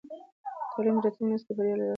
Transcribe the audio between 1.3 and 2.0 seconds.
نسل د بریا لاره هواروي.